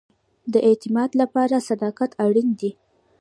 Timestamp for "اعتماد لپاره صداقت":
0.67-2.11